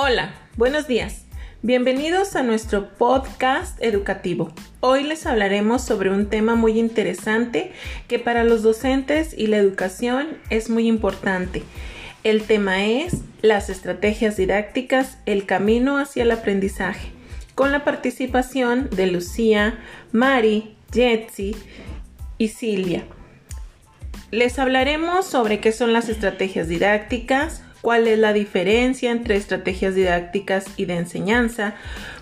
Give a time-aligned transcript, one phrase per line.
[0.00, 1.24] Hola, buenos días.
[1.60, 4.52] Bienvenidos a nuestro podcast educativo.
[4.78, 7.72] Hoy les hablaremos sobre un tema muy interesante
[8.06, 11.64] que para los docentes y la educación es muy importante.
[12.22, 17.08] El tema es las estrategias didácticas, el camino hacia el aprendizaje,
[17.56, 19.80] con la participación de Lucía,
[20.12, 21.56] Mari, Jetsi
[22.38, 23.02] y Silvia.
[24.30, 30.66] Les hablaremos sobre qué son las estrategias didácticas, cuál es la diferencia entre estrategias didácticas
[30.76, 31.74] y de enseñanza,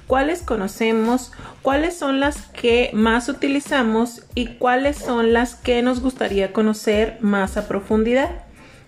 [0.07, 6.53] cuáles conocemos, cuáles son las que más utilizamos y cuáles son las que nos gustaría
[6.53, 8.31] conocer más a profundidad.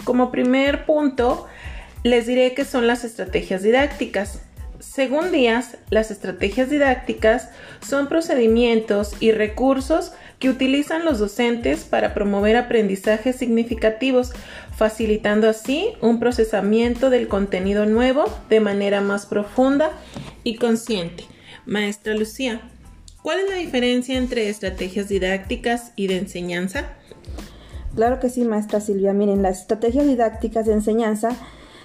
[0.04, 1.46] Como primer punto,
[2.04, 4.42] les diré qué son las estrategias didácticas.
[4.80, 7.48] Según Díaz, las estrategias didácticas
[7.86, 14.32] son procedimientos y recursos que utilizan los docentes para promover aprendizajes significativos,
[14.76, 19.90] facilitando así un procesamiento del contenido nuevo de manera más profunda
[20.44, 21.24] y consciente.
[21.66, 22.60] Maestra Lucía,
[23.22, 26.92] ¿cuál es la diferencia entre estrategias didácticas y de enseñanza?
[27.96, 29.12] Claro que sí, maestra Silvia.
[29.12, 31.30] Miren, las estrategias didácticas de enseñanza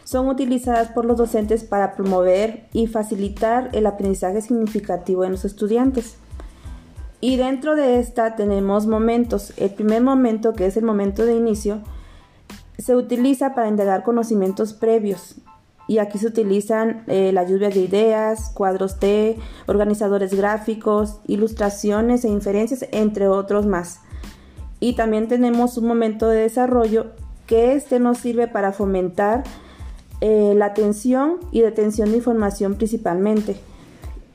[0.03, 6.17] son utilizadas por los docentes para promover y facilitar el aprendizaje significativo en los estudiantes.
[7.21, 9.53] Y dentro de esta tenemos momentos.
[9.57, 11.79] El primer momento, que es el momento de inicio,
[12.77, 15.35] se utiliza para indagar conocimientos previos.
[15.87, 22.29] Y aquí se utilizan eh, las lluvias de ideas, cuadros T, organizadores gráficos, ilustraciones e
[22.29, 24.01] inferencias, entre otros más.
[24.81, 27.11] Y también tenemos un momento de desarrollo
[27.47, 29.43] que este nos sirve para fomentar
[30.25, 33.57] eh, la atención y detención de información principalmente.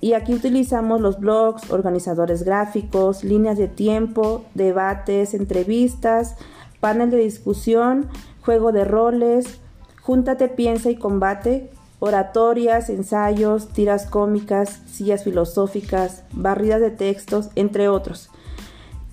[0.03, 6.36] Y aquí utilizamos los blogs, organizadores gráficos, líneas de tiempo, debates, entrevistas,
[6.81, 8.06] panel de discusión,
[8.42, 9.61] juego de roles,
[10.03, 18.28] júntate, piensa y combate, oratorias, ensayos, tiras cómicas, sillas filosóficas, barridas de textos, entre otros.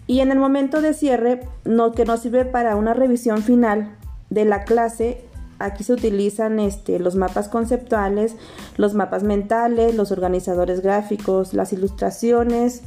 [0.08, 3.96] Y en el momento de cierre, lo que nos sirve para una revisión final
[4.30, 5.24] de la clase
[5.60, 8.36] aquí se utilizan este, los mapas conceptuales,
[8.78, 12.82] los mapas mentales, los organizadores gráficos, las ilustraciones,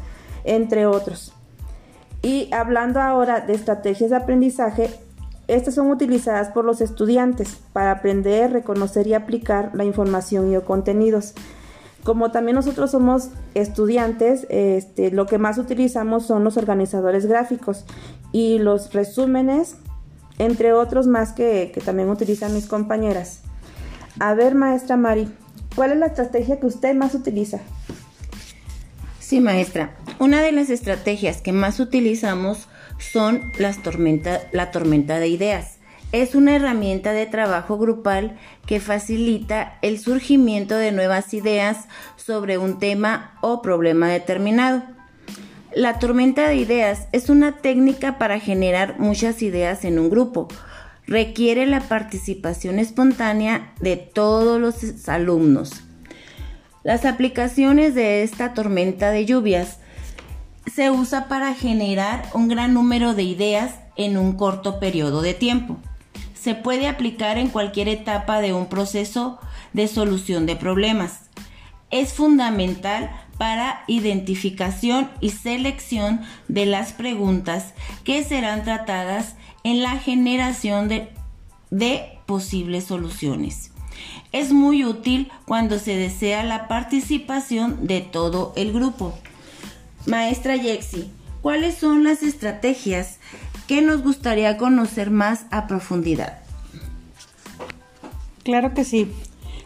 [0.44, 1.32] entre otros.
[2.22, 4.90] Y hablando ahora de estrategias de aprendizaje,
[5.46, 10.64] estas son utilizadas por los estudiantes para aprender, reconocer y aplicar la información y los
[10.64, 11.34] contenidos.
[12.04, 17.84] Como también nosotros somos estudiantes, este, lo que más utilizamos son los organizadores gráficos
[18.32, 19.76] y los resúmenes
[20.38, 23.40] entre otros más que, también utilizan mis compañeras.
[24.20, 25.28] A ver, maestra Mari,
[25.74, 27.60] ¿cuál es la estrategia que usted más utiliza?
[29.18, 29.94] Sí, maestra.
[30.18, 32.68] Una de las estrategias que más utilizamos
[32.98, 35.78] son las tormenta, la tormenta de ideas.
[36.10, 42.78] Es una herramienta de trabajo grupal que facilita el surgimiento de nuevas ideas sobre un
[42.78, 44.82] tema o problema determinado.
[45.78, 50.48] La tormenta de ideas es una técnica para generar muchas ideas en un grupo.
[51.06, 55.84] Requiere la participación espontánea de todos los alumnos.
[56.82, 59.78] Las aplicaciones de esta tormenta de lluvias
[60.66, 65.76] se usa para generar un gran número de ideas en un corto periodo de tiempo.
[66.34, 69.38] Se puede aplicar en cualquier etapa de un proceso
[69.74, 71.30] de solución de problemas.
[71.92, 77.72] Es fundamental para identificación y selección de las preguntas
[78.04, 81.08] que serán tratadas en la generación de,
[82.26, 83.70] posibles soluciones.
[84.32, 89.18] Es muy útil cuando se desea la participación de todo el grupo.
[90.04, 91.10] Maestra Yexi,
[91.40, 93.18] ¿cuáles son las estrategias
[93.66, 96.40] que nos gustaría conocer más a profundidad?
[98.42, 99.12] Claro que sí.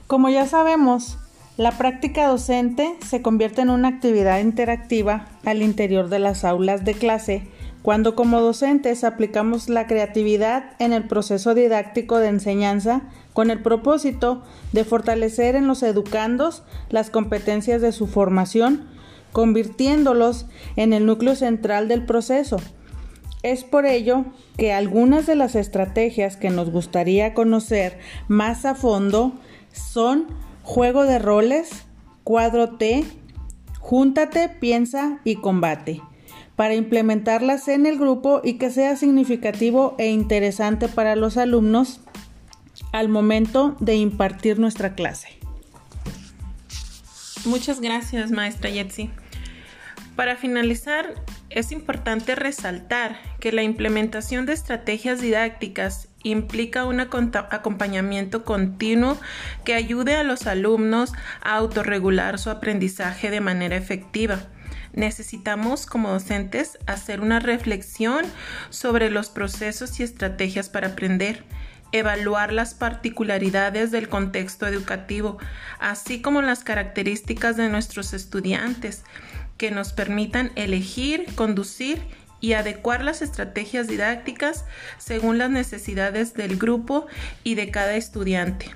[0.07, 1.19] Como ya sabemos,
[1.63, 6.95] la práctica docente se convierte en una actividad interactiva al interior de las aulas de
[6.95, 7.47] clase
[7.83, 13.03] cuando como docentes aplicamos la creatividad en el proceso didáctico de enseñanza
[13.33, 14.43] con el propósito
[14.73, 18.89] de fortalecer en los educandos las competencias de su formación,
[19.31, 22.57] convirtiéndolos en el núcleo central del proceso.
[23.45, 24.25] Es por ello
[24.57, 29.35] que algunas de las estrategias que nos gustaría conocer más a fondo
[29.73, 30.27] son
[30.63, 31.85] Juego de roles,
[32.25, 33.05] cuadro T,
[33.79, 36.01] júntate, piensa y combate,
[36.57, 42.01] para implementarlas en el grupo y que sea significativo e interesante para los alumnos
[42.93, 45.29] al momento de impartir nuestra clase.
[47.45, 49.11] Muchas gracias, maestra Yetzi.
[50.15, 51.15] Para finalizar,
[51.51, 59.19] es importante resaltar que la implementación de estrategias didácticas implica un acompañamiento continuo
[59.65, 64.41] que ayude a los alumnos a autorregular su aprendizaje de manera efectiva.
[64.93, 68.25] Necesitamos como docentes hacer una reflexión
[68.71, 71.45] sobre los procesos y estrategias para aprender,
[71.93, 75.39] evaluar las particularidades del contexto educativo,
[75.79, 79.05] así como las características de nuestros estudiantes,
[79.57, 82.03] que nos permitan elegir, conducir
[82.43, 84.67] y adecuar las estrategias didácticas
[84.99, 87.07] según las necesidades del grupo
[87.45, 88.67] y de cada estudiante.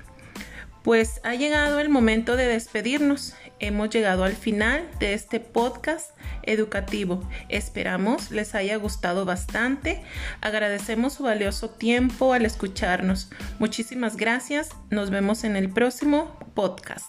[0.81, 3.35] Pues ha llegado el momento de despedirnos.
[3.59, 6.11] Hemos llegado al final de este podcast
[6.43, 7.27] educativo.
[7.49, 10.01] Esperamos les haya gustado bastante.
[10.39, 13.29] Agradecemos su valioso tiempo al escucharnos.
[13.59, 14.69] Muchísimas gracias.
[14.89, 17.07] Nos vemos en el próximo podcast.